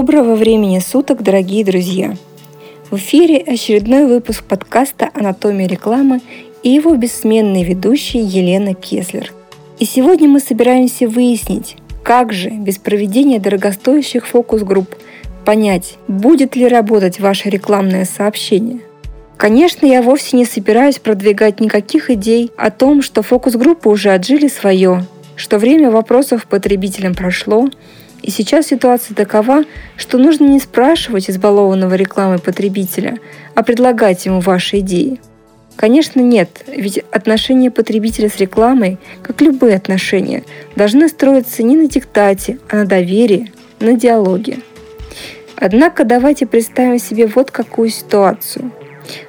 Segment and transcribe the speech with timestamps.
[0.00, 2.14] Доброго времени суток, дорогие друзья!
[2.88, 6.20] В эфире очередной выпуск подкаста «Анатомия рекламы»
[6.62, 9.34] и его бессменный ведущий Елена Кеслер.
[9.80, 14.94] И сегодня мы собираемся выяснить, как же без проведения дорогостоящих фокус-групп
[15.44, 18.78] понять, будет ли работать ваше рекламное сообщение.
[19.36, 25.04] Конечно, я вовсе не собираюсь продвигать никаких идей о том, что фокус-группы уже отжили свое,
[25.34, 27.68] что время вопросов потребителям прошло,
[28.22, 29.64] и сейчас ситуация такова,
[29.96, 33.18] что нужно не спрашивать избалованного рекламой потребителя,
[33.54, 35.20] а предлагать ему ваши идеи.
[35.76, 40.42] Конечно, нет, ведь отношения потребителя с рекламой, как любые отношения,
[40.74, 44.58] должны строиться не на диктате, а на доверии, на диалоге.
[45.54, 48.72] Однако давайте представим себе вот какую ситуацию.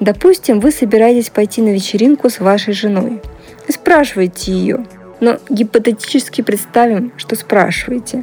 [0.00, 3.20] Допустим, вы собираетесь пойти на вечеринку с вашей женой
[3.68, 4.86] и спрашиваете ее–
[5.20, 8.22] но гипотетически представим, что спрашиваете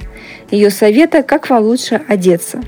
[0.52, 2.62] ее совета, как вам лучше одеться.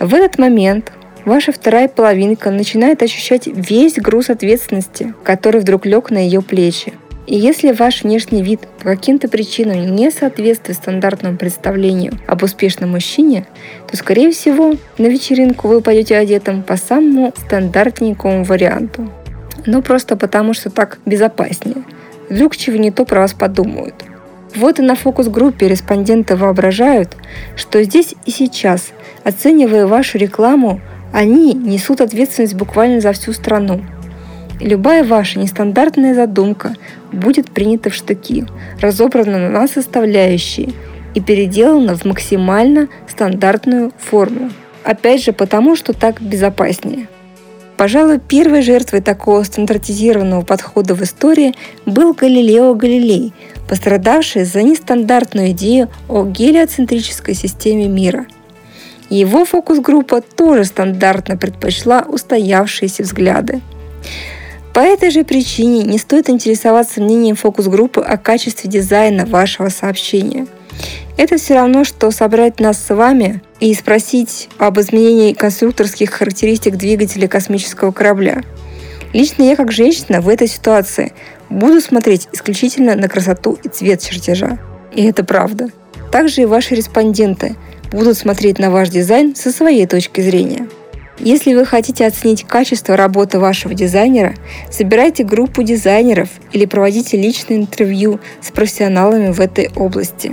[0.00, 0.92] В этот момент
[1.24, 6.94] ваша вторая половинка начинает ощущать весь груз ответственности, который вдруг лег на ее плечи.
[7.26, 13.46] И если ваш внешний вид по каким-то причинам не соответствует стандартному представлению об успешном мужчине,
[13.90, 19.10] то, скорее всего, на вечеринку вы пойдете одетым по самому стандартненькому варианту.
[19.64, 21.84] Ну, просто потому, что так безопаснее–
[22.34, 23.94] Вдруг чего не то про вас подумают.
[24.56, 27.16] Вот и на фокус-группе респонденты воображают,
[27.54, 30.80] что здесь и сейчас, оценивая вашу рекламу,
[31.12, 33.82] они несут ответственность буквально за всю страну.
[34.60, 36.74] Любая ваша нестандартная задумка
[37.12, 38.44] будет принята в штыки,
[38.80, 40.72] разобрана на составляющие
[41.14, 44.50] и переделана в максимально стандартную форму.
[44.82, 47.06] Опять же потому, что так безопаснее.
[47.84, 51.52] Пожалуй, первой жертвой такого стандартизированного подхода в истории
[51.84, 53.34] был Галилео Галилей,
[53.68, 58.24] пострадавший за нестандартную идею о гелиоцентрической системе мира.
[59.10, 63.60] Его фокус-группа тоже стандартно предпочла устоявшиеся взгляды.
[64.72, 70.46] По этой же причине не стоит интересоваться мнением фокус-группы о качестве дизайна вашего сообщения–
[71.16, 77.28] это все равно, что собрать нас с вами и спросить об изменении конструкторских характеристик двигателя
[77.28, 78.42] космического корабля.
[79.12, 81.12] Лично я, как женщина, в этой ситуации
[81.48, 84.58] буду смотреть исключительно на красоту и цвет чертежа.
[84.92, 85.68] И это правда.
[86.10, 87.54] Также и ваши респонденты
[87.92, 90.68] будут смотреть на ваш дизайн со своей точки зрения.
[91.20, 94.34] Если вы хотите оценить качество работы вашего дизайнера,
[94.68, 100.32] собирайте группу дизайнеров или проводите личное интервью с профессионалами в этой области.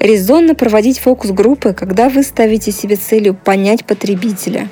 [0.00, 4.68] Резонно проводить фокус-группы, когда вы ставите себе целью понять потребителя,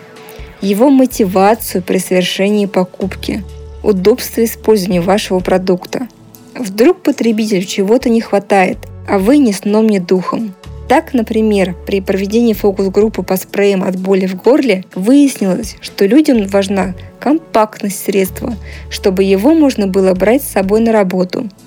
[0.60, 3.42] его мотивацию при совершении покупки,
[3.82, 6.06] удобство использования вашего продукта.
[6.54, 8.78] Вдруг потребителю чего-то не хватает,
[9.08, 10.54] а вы ни сном, ни духом.
[10.88, 16.94] Так, например, при проведении фокус-группы по спреям от боли в горле выяснилось, что людям важна
[17.18, 18.54] компактность средства,
[18.90, 21.48] чтобы его можно было брать с собой на работу–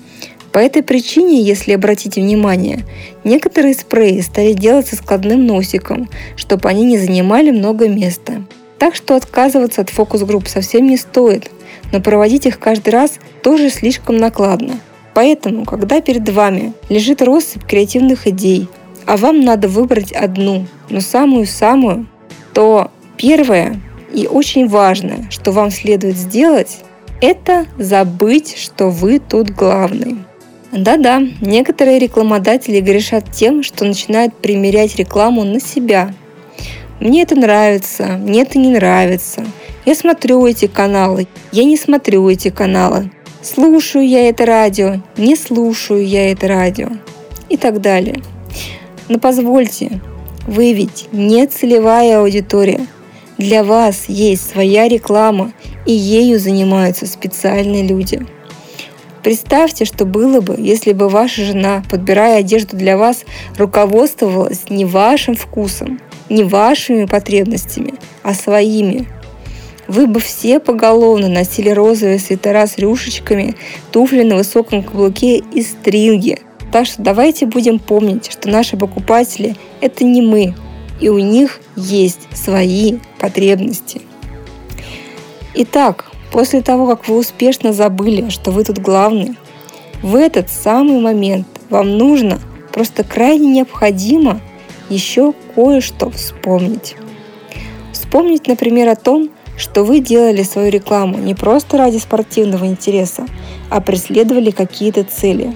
[0.52, 2.84] по этой причине, если обратить внимание,
[3.22, 8.42] некоторые спреи стали делать со складным носиком, чтобы они не занимали много места.
[8.78, 11.50] Так что отказываться от фокус-групп совсем не стоит,
[11.92, 14.80] но проводить их каждый раз тоже слишком накладно.
[15.14, 18.68] Поэтому, когда перед вами лежит россыпь креативных идей,
[19.06, 22.06] а вам надо выбрать одну, но самую-самую,
[22.54, 23.80] то первое
[24.12, 26.78] и очень важное, что вам следует сделать,
[27.20, 30.18] это забыть, что вы тут главный.
[30.72, 36.14] Да-да, некоторые рекламодатели грешат тем, что начинают примерять рекламу на себя.
[37.00, 39.44] Мне это нравится, мне это не нравится.
[39.84, 43.10] Я смотрю эти каналы, я не смотрю эти каналы.
[43.42, 46.90] Слушаю я это радио, не слушаю я это радио.
[47.48, 48.22] И так далее.
[49.08, 50.00] Но позвольте,
[50.46, 52.86] вы ведь не целевая аудитория.
[53.38, 55.52] Для вас есть своя реклама,
[55.84, 58.24] и ею занимаются специальные люди–
[59.22, 63.24] Представьте, что было бы, если бы ваша жена, подбирая одежду для вас,
[63.58, 66.00] руководствовалась не вашим вкусом,
[66.30, 69.06] не вашими потребностями, а своими.
[69.88, 73.56] Вы бы все поголовно носили розовые свитера с рюшечками,
[73.90, 76.38] туфли на высоком каблуке и стринги.
[76.72, 80.54] Так что давайте будем помнить, что наши покупатели– это не мы,
[81.00, 84.02] и у них есть свои потребности.
[85.54, 89.36] Итак, После того, как вы успешно забыли, что вы тут главный,
[90.02, 92.38] в этот самый момент вам нужно,
[92.72, 94.40] просто крайне необходимо
[94.88, 96.96] еще кое-что вспомнить.
[97.92, 103.26] Вспомнить, например, о том, что вы делали свою рекламу не просто ради спортивного интереса,
[103.68, 105.54] а преследовали какие-то цели.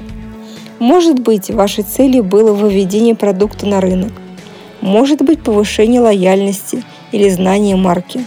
[0.78, 4.12] Может быть, вашей целью было выведение продукта на рынок.
[4.80, 6.82] Может быть повышение лояльности
[7.12, 8.20] или знание марки.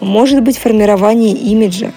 [0.00, 1.92] Может быть формирование имиджа.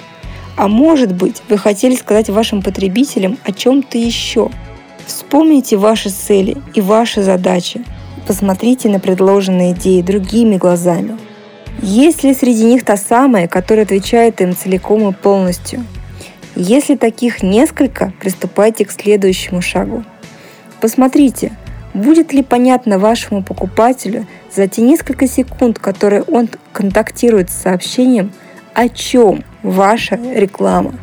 [0.55, 4.49] А может быть вы хотели сказать вашим потребителям о чем-то еще.
[5.05, 7.83] Вспомните ваши цели и ваши задачи.
[8.27, 11.17] Посмотрите на предложенные идеи другими глазами.
[11.81, 15.83] Есть ли среди них та самая, которая отвечает им целиком и полностью?
[16.55, 20.03] Если таких несколько, приступайте к следующему шагу.
[20.79, 21.51] Посмотрите,
[21.93, 28.31] Будет ли понятно вашему покупателю за те несколько секунд, которые он контактирует с сообщением,
[28.73, 30.95] о чем ваша реклама?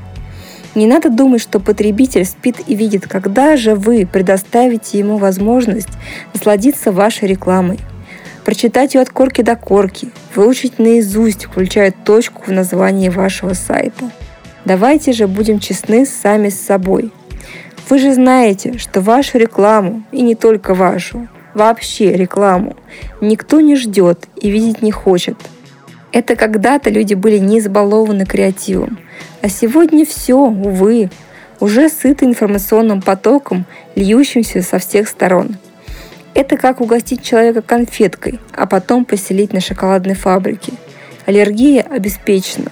[0.74, 5.88] Не надо думать, что потребитель спит и видит, когда же вы предоставите ему возможность
[6.32, 7.78] насладиться вашей рекламой,
[8.44, 14.10] прочитать ее от корки до корки, выучить наизусть, включая точку в названии вашего сайта.
[14.64, 17.12] Давайте же будем честны сами с собой–
[17.90, 22.76] вы же знаете, что вашу рекламу, и не только вашу, вообще рекламу,
[23.20, 25.36] никто не ждет и видеть не хочет.
[26.12, 28.98] Это когда-то люди были не избалованы креативом,
[29.42, 31.10] а сегодня все, увы,
[31.60, 33.64] уже сыты информационным потоком,
[33.94, 35.56] льющимся со всех сторон.
[36.34, 40.72] Это как угостить человека конфеткой, а потом поселить на шоколадной фабрике.
[41.26, 42.70] Аллергия обеспечена.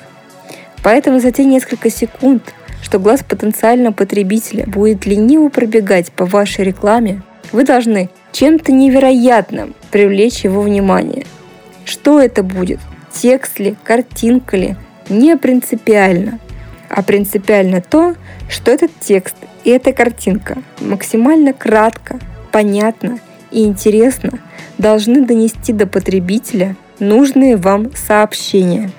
[0.82, 7.22] Поэтому за те несколько секунд, что глаз потенциального потребителя будет лениво пробегать по вашей рекламе,
[7.52, 11.26] вы должны чем-то невероятным привлечь его внимание.
[11.85, 12.81] Что это будет?
[13.12, 14.76] Текст ли, картинка ли?
[15.08, 16.38] Не принципиально.
[16.88, 18.14] А принципиально то,
[18.49, 22.19] что этот текст и эта картинка максимально кратко,
[22.52, 23.19] понятно
[23.50, 24.38] и интересно
[24.79, 28.90] должны донести до потребителя нужные вам сообщения–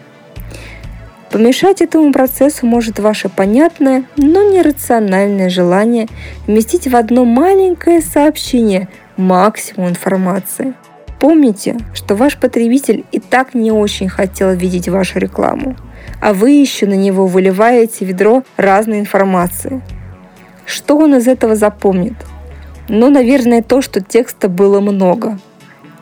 [1.31, 6.07] Помешать этому процессу может ваше понятное, но нерациональное желание
[6.47, 10.73] вместить в одно маленькое сообщение максимум информации.
[11.19, 15.75] Помните, что ваш потребитель и так не очень хотел видеть вашу рекламу,
[16.19, 19.81] а вы еще на него выливаете ведро разной информации.
[20.65, 22.15] Что он из этого запомнит?
[22.87, 25.37] Ну, наверное, то, что текста было много.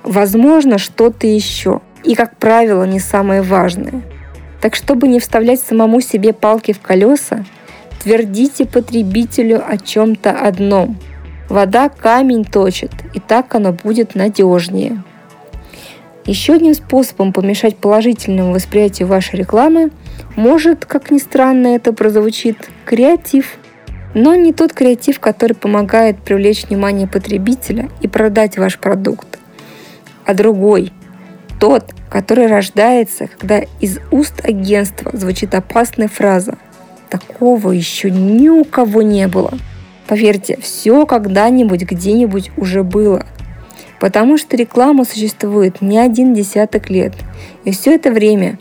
[0.04, 1.82] Возможно, что-то еще.
[2.06, 4.04] И, как правило, не самое важное–
[4.62, 7.46] так чтобы не вставлять самому себе палки в колеса,
[8.04, 10.98] твердите потребителю о чем-то одном.
[11.50, 15.02] Вода камень точит, и так оно будет надежнее.
[16.26, 19.92] Еще одним способом помешать положительному восприятию вашей рекламы
[20.36, 23.58] может, как ни странно это прозвучит, креатив.
[24.14, 29.40] Но не тот креатив, который помогает привлечь внимание потребителя и продать ваш продукт,
[30.26, 30.92] а другой,
[31.60, 36.58] тот, который рождается, когда из уст агентства звучит опасная фраза
[37.10, 39.54] «Такого еще ни у кого не было».
[40.08, 43.26] Поверьте, все когда-нибудь где-нибудь уже было.
[44.00, 47.14] Потому что реклама существует не один десяток лет.
[47.66, 48.58] И все это время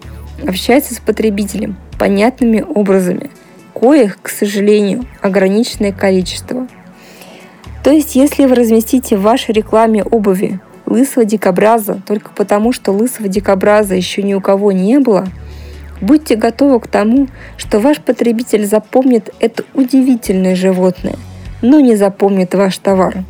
[0.46, 3.30] общается с потребителем понятными образами,
[3.74, 6.66] коих, к сожалению, ограниченное количество.
[7.84, 13.28] То есть, если вы разместите в вашей рекламе обуви лысого дикобраза только потому, что лысого
[13.28, 15.26] дикобраза еще ни у кого не было,
[16.00, 21.16] будьте готовы к тому, что ваш потребитель запомнит это удивительное животное,
[21.62, 23.24] но не запомнит ваш товар.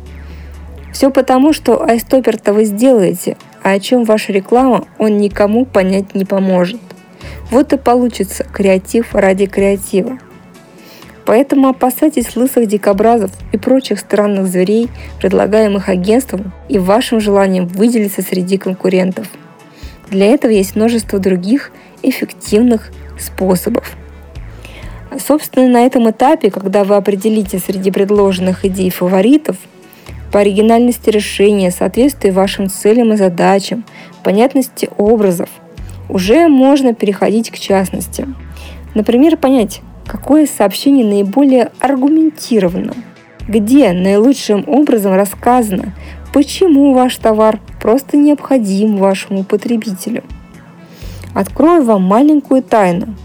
[0.93, 6.25] Все потому, что айстопер-то вы сделаете, а о чем ваша реклама он никому понять не
[6.25, 6.79] поможет.
[7.51, 10.17] Вот и получится креатив ради креатива.
[11.27, 14.87] Поэтому опасайтесь лысых дикобразов и прочих странных зверей,
[15.19, 19.27] предлагаемых агентством и вашим желанием выделиться среди конкурентов.
[20.09, 23.97] Для этого есть множество других эффективных способов.
[25.19, 29.57] Собственно, на этом этапе, когда вы определите среди предложенных идей фаворитов,
[30.31, 33.83] по оригинальности решения, соответствии вашим целям и задачам,
[34.23, 35.49] понятности образов,
[36.07, 38.25] уже можно переходить к частности.
[38.95, 42.93] Например, понять, какое сообщение наиболее аргументировано,
[43.47, 45.93] где наилучшим образом рассказано,
[46.33, 50.23] почему ваш товар просто необходим вашему потребителю.
[51.33, 53.15] Открою вам маленькую тайну.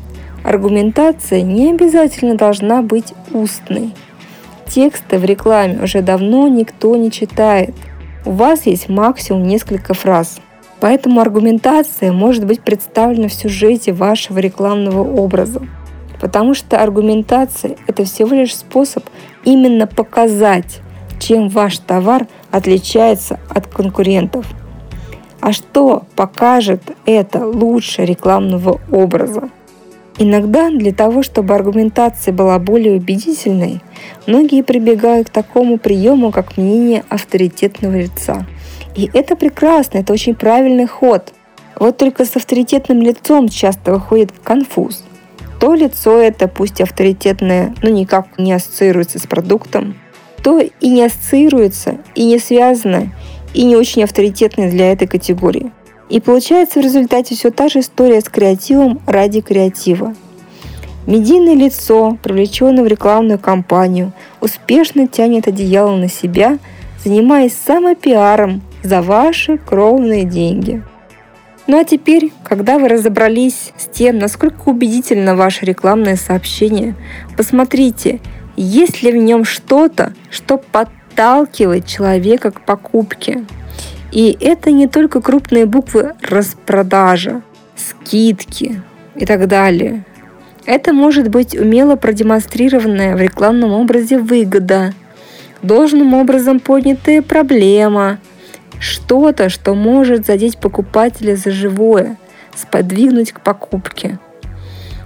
[0.44, 3.94] Аргументация не обязательно должна быть устной.
[4.66, 7.74] Тексты в рекламе уже давно никто не читает.
[8.24, 10.38] У вас есть максимум несколько фраз.
[10.80, 15.62] Поэтому аргументация может быть представлена в сюжете вашего рекламного образа
[16.22, 19.04] потому что аргументация– это всего лишь способ
[19.44, 20.80] именно показать,
[21.18, 24.46] чем ваш товар отличается от конкурентов.
[25.40, 29.50] А что покажет это лучше рекламного образа?
[30.16, 33.80] Иногда для того, чтобы аргументация была более убедительной,
[34.28, 38.46] многие прибегают к такому приему, как мнение авторитетного лица
[38.94, 41.32] И это прекрасно, это очень правильный ход.
[41.80, 45.02] Вот только с авторитетным лицом часто выходит конфуз.
[45.62, 49.94] То лицо это, пусть авторитетное, но никак не ассоциируется с продуктом,
[50.42, 53.12] то и не ассоциируется, и не связано,
[53.54, 55.70] и не очень авторитетное для этой категории.
[56.08, 60.16] И получается в результате все та же история с креативом ради креатива.
[61.06, 66.58] Медийное лицо, привлеченное в рекламную кампанию, успешно тянет одеяло на себя,
[67.04, 70.82] занимаясь самопиаром за ваши кровные деньги.
[71.72, 76.94] Ну а теперь, когда вы разобрались с тем, насколько убедительно ваше рекламное сообщение,
[77.34, 78.20] посмотрите,
[78.58, 83.46] есть ли в нем что-то, что подталкивает человека к покупке.
[84.10, 87.40] И это не только крупные буквы распродажа,
[87.74, 88.82] скидки
[89.16, 90.04] и так далее.
[90.66, 94.92] Это может быть умело продемонстрированная в рекламном образе выгода,
[95.62, 98.18] должным образом поднятая проблема,
[98.82, 102.18] что-то, что может задеть покупателя за живое,
[102.54, 104.18] сподвигнуть к покупке.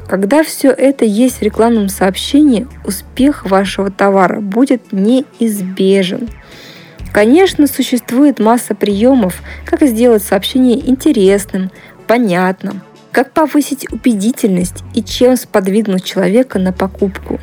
[0.08, 6.28] Когда все это есть в рекламном сообщении, успех вашего товара будет неизбежен.
[7.12, 11.70] Конечно, существует масса приемов, как сделать сообщение интересным,
[12.06, 17.40] понятным, как повысить убедительность и чем сподвигнуть человека на покупку.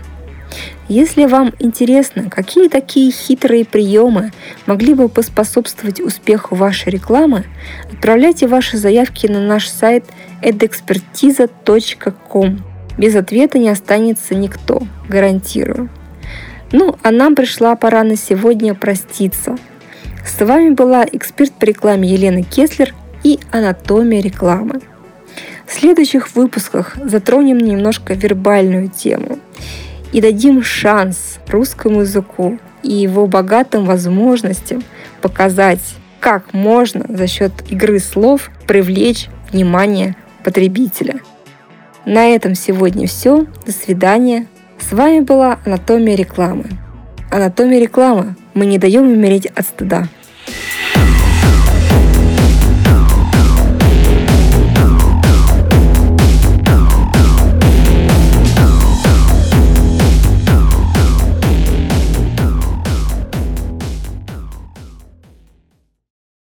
[0.89, 4.31] Если вам интересно, какие такие хитрые приемы
[4.65, 7.45] могли бы поспособствовать успеху вашей рекламы,
[7.91, 10.05] отправляйте ваши заявки на наш сайт
[10.41, 12.63] edexpertiza.com.
[12.98, 15.89] Без ответа не останется никто, гарантирую.
[16.72, 19.57] Ну, а нам пришла пора на сегодня проститься.
[20.25, 24.81] С вами была эксперт по рекламе Елена Кеслер и анатомия рекламы.
[25.65, 29.39] В следующих выпусках затронем немножко вербальную тему
[30.13, 34.84] и дадим шанс русскому языку и его богатым возможностям
[35.22, 35.82] показать,
[36.20, 41.20] как можно за счет игры слов привлечь внимание потребителя.
[42.05, 43.46] На этом сегодня все.
[43.65, 44.48] До свидания.
[44.79, 46.65] С вами была Анатомия рекламы.
[47.32, 48.36] Анатомия рекламы.
[48.53, 50.08] Мы не даем умереть от стыда.